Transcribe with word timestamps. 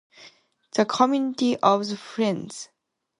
The 0.73 0.85
community 0.85 1.57
of 1.57 1.85
the 1.87 1.95
Friends. 1.95 2.69